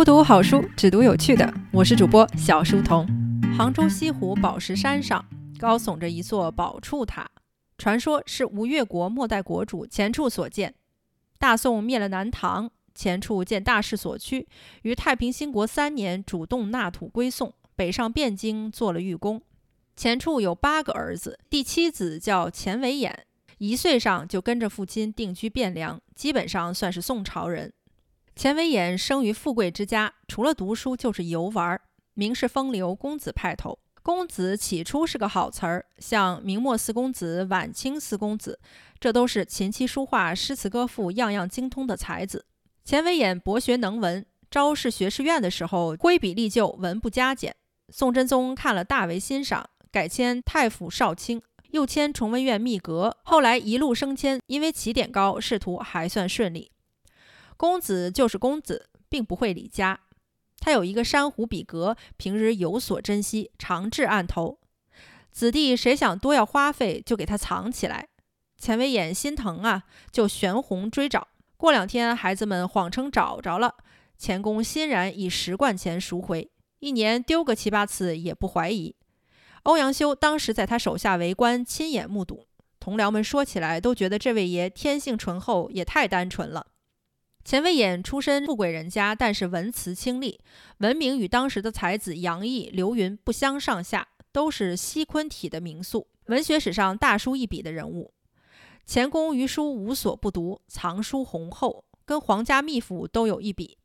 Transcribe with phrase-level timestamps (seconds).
[0.00, 1.52] 不读好书，只读有趣的。
[1.70, 3.06] 我是主播小书童。
[3.54, 5.22] 杭州西湖宝石山上
[5.58, 7.30] 高耸着一座宝柱塔，
[7.76, 10.74] 传说是吴越国末代国主钱处所建。
[11.38, 14.48] 大宋灭了南唐，钱处见大势所趋，
[14.84, 19.42] 于太平兴国三年主动纳土归宋，北上汴京做了御公。
[19.96, 23.26] 钱处有八个儿子，第七子叫钱维演，
[23.58, 27.74] 一岁上就跟着父亲定居汴梁，基本上算是宋朝人。
[28.40, 31.78] 钱维演生于富贵之家，除了读书就是游玩，
[32.14, 33.78] 名士风流，公子派头。
[34.02, 38.58] 公子起初是个好词儿，像明末四公子、晚清四公子，
[38.98, 42.46] 这都是琴棋书画、诗词歌赋样样精通的才子。
[42.82, 47.54] 钱维演博学能文，招式学士院的时候挥笔立就，文不加减。
[47.90, 53.18] 宋真宗看了大为欣赏，改迁太府少卿，又迁崇文院秘阁。
[53.22, 56.70] 后来一路升迁，因为起点高，仕途还算顺利。
[57.60, 60.00] 公子就是公子，并不会理家。
[60.60, 64.58] 他有一个珊瑚笔格，平日有所珍惜，常置案头。
[65.30, 68.08] 子弟谁想多要花费，就给他藏起来。
[68.56, 71.28] 钱威演心疼啊，就悬红追找。
[71.58, 73.74] 过两天，孩子们谎称找着了，
[74.16, 76.50] 钱公欣然以十贯钱赎回。
[76.78, 78.96] 一年丢个七八次也不怀疑。
[79.64, 82.46] 欧阳修当时在他手下为官，亲眼目睹。
[82.78, 86.68] 同僚们说起来都觉得这位爷天性醇厚，也太单纯了。
[87.44, 90.38] 钱维演出身富贵人家，但是文辞清丽，
[90.78, 98.12] 文明与当时的才子杨毅、刘云不相上下，都是西昆体的名宿，文学史上大书一笔的人物。
[98.86, 103.78] 钱公于书无所不读，藏书宏厚，跟皇家秘府都有一比。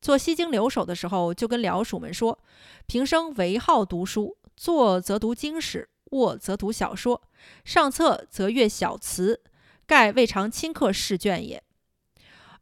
[0.00, 2.38] 做西京留守的时候，就跟僚属们说
[2.86, 7.22] ：“平生唯好读书，坐则读经史，卧则读小说，
[7.64, 9.40] 上策则阅小词，
[9.86, 11.62] 盖未尝亲刻试卷也。”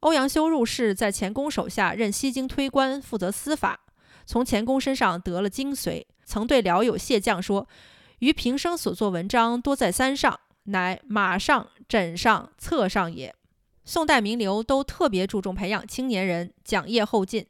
[0.01, 3.81] 欧阳修入仕，在钱公手下任西京推官，负责司法。
[4.25, 7.67] 从钱公身上得了精髓，曾对僚友谢将说
[8.21, 13.35] ：“余平生所作文章，多在三上，乃马上、枕上、册上也。”
[13.85, 17.47] 宋代名流都特别注重培养青年人，讲业后进。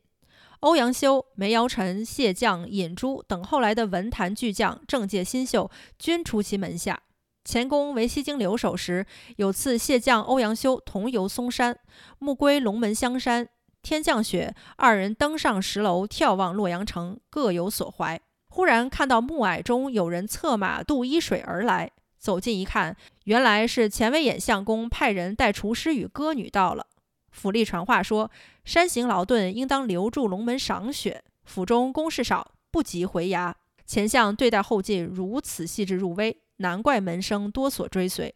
[0.61, 7.03] 欧阳修、梅尧臣、谢将、尹洙等后来的文坛巨匠、政界新秀，均出其门下。
[7.47, 11.79] 钱公为西京留守时，有次谢将欧阳修同游嵩山，
[12.19, 13.49] 暮归龙门香山，
[13.83, 18.21] 天降雪，二人登上石楼眺望洛阳城，各有所怀。
[18.49, 22.97] 忽然看到暮霭中有人策马渡伊水而来，走近一看，
[23.27, 26.89] 原来是钱维演相公派人带厨师与歌女到了。
[27.31, 28.29] 府吏传话说，
[28.65, 31.23] 山行劳顿，应当留住龙门赏雪。
[31.45, 33.55] 府中公事少，不及回衙。
[33.87, 36.37] 钱相对待后进如此细致入微。
[36.59, 38.35] 难怪门生多所追随。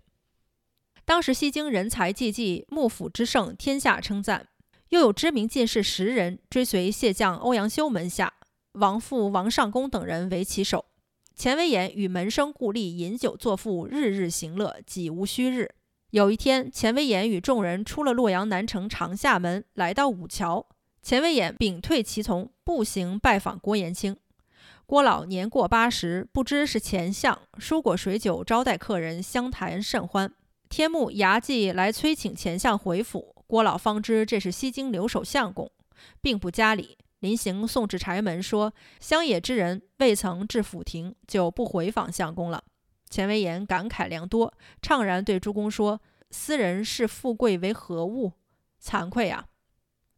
[1.05, 4.49] 当时西京人才济济，幕府之盛，天下称赞。
[4.91, 8.33] 又有知名进士十人追随谢将欧阳修门下，
[8.73, 10.87] 王父、王尚公等人为其首。
[11.35, 15.71] 钱维演与门生故吏饮酒作赋，日日行乐，几无虚日。
[16.11, 20.69] 有一天，钱维演与众人出了洛阳南城长夏门，来到五桥，
[21.03, 24.17] 钱维演屏退其从，步行拜访郭延清。
[24.91, 30.35] 郭老年过八十，不知是钱相，蔬果水酒招待客人，相谈甚欢。
[30.69, 35.71] 天幕衙记来催请钱相回府，郭老方知这是西京留守相公，
[36.21, 36.99] 并不加礼。
[37.21, 42.65] 临行送至柴门，说乡野之人未曾至府庭，就不回访相公了。
[43.09, 44.53] 钱维演感慨良多，
[44.83, 46.01] 怅然对诸公说
[46.33, 48.33] ：“斯人视富贵为何物？
[48.83, 49.47] 惭愧啊！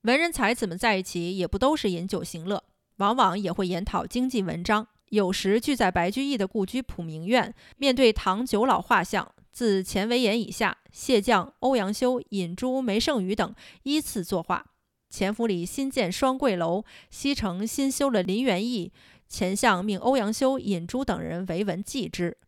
[0.04, 2.64] 文人才子们在一起，也不都是饮酒行乐。”
[2.96, 14.66] 往往也会研讨经济文章，有时聚在白居易的故居普明院，面对唐九老画像，自钱维演以下，谢将、欧阳修、尹洙、梅圣宇等依次作画。
[15.10, 18.92] 钱府里新建双桂楼，西城新修了林园驿，
[19.28, 22.38] 钱相命欧阳修、尹洙等人为文记之。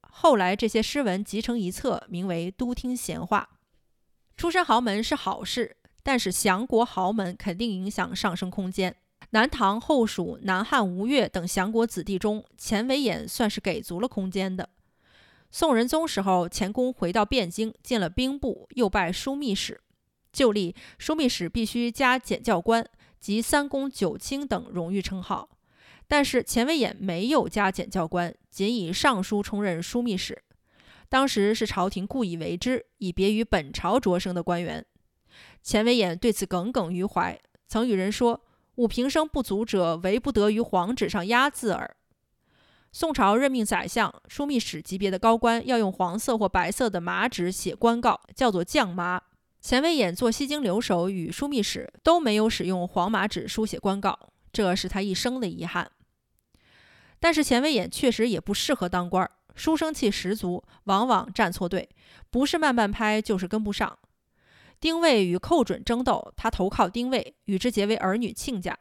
[0.00, 3.48] 后来这些诗文集成一册，名为《都听闲话》。
[4.36, 8.96] 出身豪门是好事，但是降国豪门肯定影响上升空间。
[9.34, 14.68] 南唐、后蜀、南汉、吴越等降国子弟中，钱维演算是给足了空间的。
[15.50, 19.80] 宋仁宗时候，钱公回到汴京，进了兵部，又拜枢密使。
[20.34, 22.86] 旧历枢密使必须加检校官
[23.20, 25.48] 及三公九卿等荣誉称号，
[26.06, 30.42] 但是钱维演没有加检校官，仅以尚书充任枢密使。
[31.08, 34.84] 当时是朝廷故意为之，以别于本朝擢升的官员。
[35.62, 38.42] 钱维演对此耿耿于怀，曾与人说。
[38.82, 41.96] 吾平生不足者，唯不得于黄纸上压字耳。
[42.90, 49.22] 宋朝任命宰相、枢密使级别的高官，要用黄色或白色的麻纸写官告，叫做将麻。
[49.60, 54.18] 钱维演做西京留守与枢密使都没有使用黄马纸书写官告，
[54.52, 55.88] 这是他一生的遗憾。
[57.20, 61.88] 但是钱维演确实也不适合当官，书生气十足，往往站错队，
[62.30, 63.96] 不是慢半拍就是跟不上。
[64.82, 68.76] 丁谓与寇准争斗，他投靠丁谓，与之结为儿女亲家。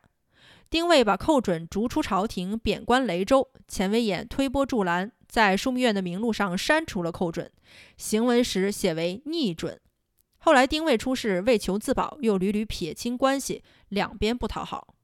[0.67, 3.47] 丁谓把寇准逐出朝廷，贬官雷州。
[3.67, 7.51] 钱维演推波助澜，在枢密院的名录上删除了寇准，
[7.97, 9.79] 行文时写为逆准。
[10.39, 14.95] 后来丁谓出事，为求自保，又屡屡撇清关系，两边不讨好。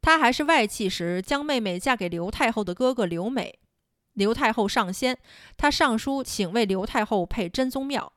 [0.00, 3.58] 他还是外戚时，将妹妹嫁给刘太后的哥哥刘美。
[4.12, 5.18] 刘太后上仙，
[5.56, 8.12] 他上书请为刘太后配真宗庙，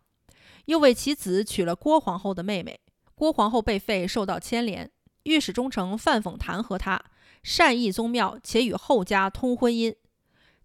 [0.68, 2.80] 又为其子娶了郭皇后的妹妹。
[3.16, 4.90] 郭皇后被废，受到牵连。
[5.24, 7.04] 御史中丞范讽弹劾他
[7.44, 9.94] 善意宗庙，且与后家通婚姻。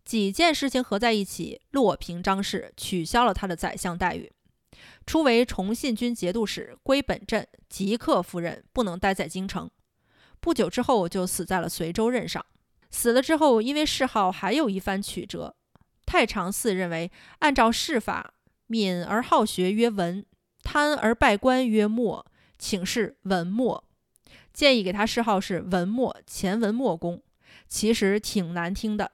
[0.05, 4.33] 几件事情合在一起，落平张氏，取消了他的宰相待遇。
[5.07, 9.71] 初为崇信军节度使，归本镇，即刻赴任，不能待在京城。
[10.41, 12.45] 不久之后，就死在了随州任上。
[12.91, 15.55] 死了之后，因为谥号还有一番曲折。
[16.05, 18.35] 太常寺认为，按照谥法，
[18.73, 20.25] 敏而好学曰文，
[20.63, 22.25] 贪而拜官曰墨，
[22.59, 23.85] 请示文墨，
[24.55, 27.23] 建议给他谥号是文墨，钱文墨公。
[27.69, 29.13] 其实挺难听的。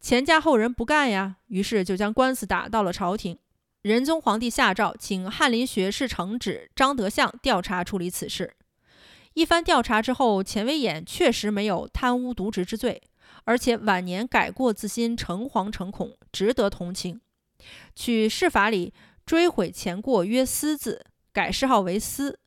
[0.00, 3.36] 钱家后人不干呀，于是就将官司打到了朝廷。
[3.82, 8.54] 仁宗皇帝下诏，请翰林学士承旨张德相调查处理此事。
[9.34, 13.02] 一番调查之后，钱维演确实没有贪污渎职之罪，
[13.42, 17.20] 而且晚年改过自新，诚惶诚恐，值得同情。
[17.94, 18.92] 取谥法里
[19.24, 22.38] 追悔前过曰思字，改谥号为思。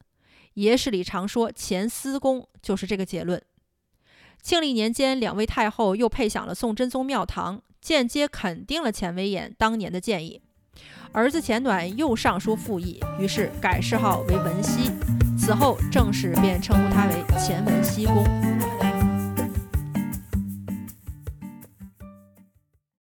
[0.56, 3.42] 野史里常说钱思公，就是这个结论。
[4.42, 10.42] 庆历年间，两位太后又配享了宋真宗庙堂，间接肯定了钱维演当年的建议。
[11.12, 14.92] 儿子钱暖又上书复议，于是改谥号为文熙。
[15.38, 18.53] 此后，正式便称呼他为钱文熙公。